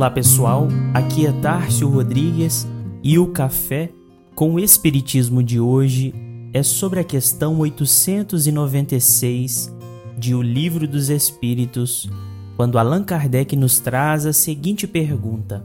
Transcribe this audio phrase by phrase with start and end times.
[0.00, 2.66] Olá pessoal, aqui é Tárcio Rodrigues
[3.02, 3.90] e o café
[4.34, 6.14] com o Espiritismo de hoje
[6.54, 9.70] é sobre a questão 896
[10.16, 12.08] de O Livro dos Espíritos,
[12.56, 15.62] quando Allan Kardec nos traz a seguinte pergunta: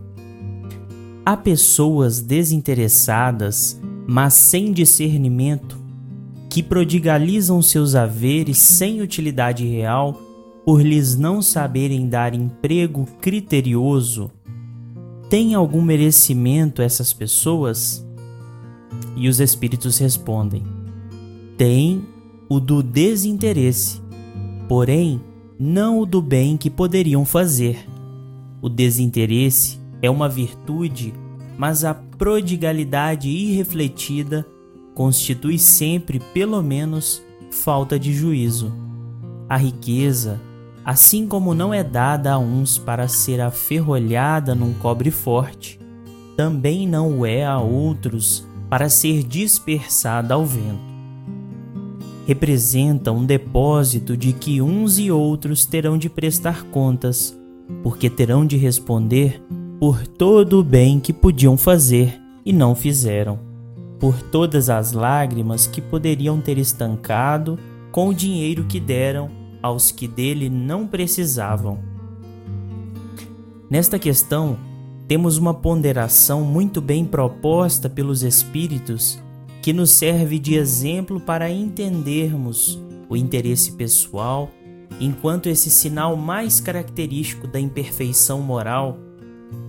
[1.26, 5.78] Há pessoas desinteressadas, mas sem discernimento,
[6.50, 10.25] que prodigalizam seus haveres sem utilidade real
[10.66, 14.32] por lhes não saberem dar emprego criterioso,
[15.30, 18.04] tem algum merecimento essas pessoas?
[19.16, 20.64] E os espíritos respondem:
[21.56, 22.04] tem
[22.50, 24.02] o do desinteresse,
[24.68, 25.22] porém
[25.60, 27.88] não o do bem que poderiam fazer.
[28.60, 31.14] O desinteresse é uma virtude,
[31.58, 34.46] mas a prodigalidade irrefletida
[34.96, 38.74] constitui sempre, pelo menos, falta de juízo.
[39.48, 40.42] A riqueza,
[40.86, 45.80] assim como não é dada a uns para ser aferrolhada num cobre forte,
[46.38, 50.94] também não o é a outros para ser dispersada ao vento.
[52.28, 57.36] Representa um depósito de que uns e outros terão de prestar contas,
[57.82, 59.42] porque terão de responder
[59.80, 63.40] por todo o bem que podiam fazer e não fizeram,
[64.00, 67.58] por todas as lágrimas que poderiam ter estancado
[67.92, 71.80] com o dinheiro que deram aos que dele não precisavam.
[73.68, 74.60] Nesta questão,
[75.08, 79.20] temos uma ponderação muito bem proposta pelos Espíritos
[79.64, 84.52] que nos serve de exemplo para entendermos o interesse pessoal
[85.00, 89.00] enquanto esse sinal mais característico da imperfeição moral,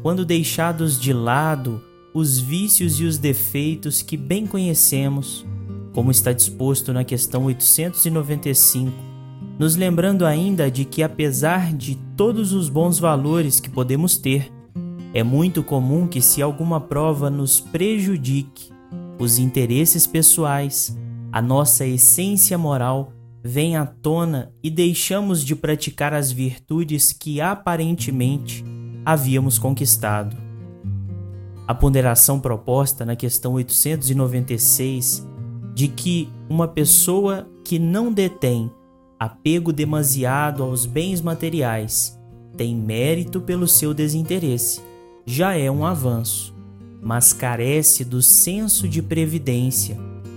[0.03, 5.47] quando deixados de lado os vícios e os defeitos que bem conhecemos,
[5.95, 9.06] como está disposto na questão 895
[9.59, 14.53] nos lembrando ainda de que, apesar de todos os bons valores que podemos ter,
[15.15, 18.71] é muito comum que, se alguma prova nos prejudique,
[19.19, 20.97] os interesses pessoais,
[21.33, 23.13] a nossa essência moral
[23.43, 28.65] venha à tona e deixamos de praticar as virtudes que aparentemente
[29.05, 30.37] havíamos conquistado.
[31.67, 35.27] A ponderação proposta na questão 896
[35.75, 38.71] de que uma pessoa que não detém
[39.19, 42.19] apego demasiado aos bens materiais,
[42.57, 44.81] tem mérito pelo seu desinteresse,
[45.25, 46.55] já é um avanço,
[47.03, 49.97] mas carece do senso de previdência,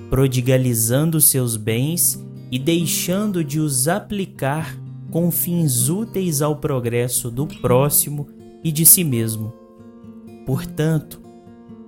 [0.09, 4.75] prodigalizando seus bens e deixando de os aplicar
[5.11, 8.27] com fins úteis ao progresso do próximo
[8.63, 9.53] e de si mesmo.
[10.45, 11.21] Portanto,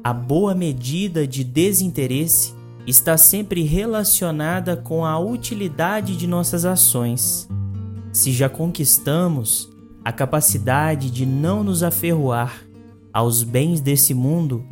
[0.03, 2.53] a boa medida de desinteresse
[2.85, 7.47] está sempre relacionada com a utilidade de nossas ações.
[8.11, 9.69] Se já conquistamos
[10.03, 12.65] a capacidade de não nos aferroar
[13.13, 14.65] aos bens desse mundo,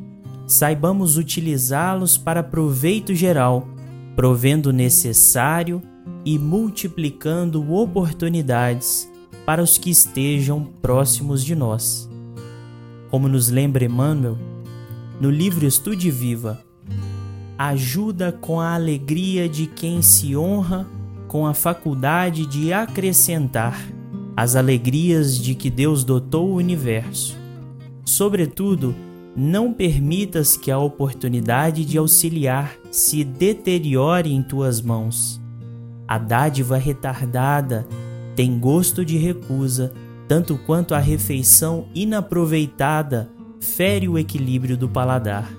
[0.47, 3.68] saibamos utilizá-los para proveito geral,
[4.16, 5.81] provendo o necessário
[6.26, 9.09] e multiplicando oportunidades
[9.46, 12.09] para os que estejam próximos de nós.
[13.09, 14.38] Como nos lembra Emmanuel,
[15.20, 16.59] no livro Estude Viva,
[17.59, 20.88] ajuda com a alegria de quem se honra
[21.28, 23.78] com a faculdade de acrescentar
[24.34, 27.38] as alegrias de que Deus dotou o universo.
[28.06, 28.96] Sobretudo,
[29.36, 35.41] não permitas que a oportunidade de auxiliar se deteriore em tuas mãos.
[36.08, 37.86] A dádiva retardada
[38.38, 39.91] tem gosto de recusa,
[40.30, 45.52] tanto quanto a refeição inaproveitada fere o equilíbrio do paladar.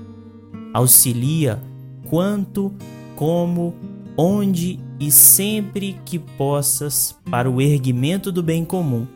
[0.73, 1.61] Auxilia
[2.09, 2.73] quanto,
[3.17, 3.75] como,
[4.17, 9.07] onde e sempre que possas para o erguimento do bem comum.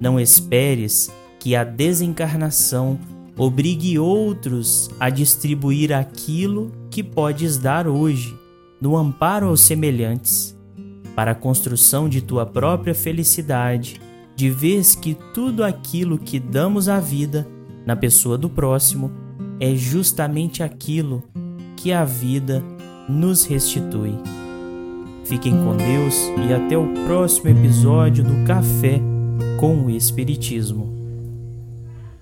[0.00, 2.98] Não esperes que a desencarnação
[3.36, 8.36] obrigue outros a distribuir aquilo que podes dar hoje,
[8.80, 10.56] no amparo aos semelhantes,
[11.14, 14.00] para a construção de tua própria felicidade,
[14.34, 17.46] de vez que tudo aquilo que damos à vida,
[17.84, 19.10] na pessoa do próximo,
[19.60, 21.22] é justamente aquilo
[21.82, 22.62] que a vida
[23.08, 24.14] nos restitui.
[25.24, 26.14] Fiquem com Deus
[26.48, 29.00] e até o próximo episódio do Café
[29.58, 31.01] com o Espiritismo.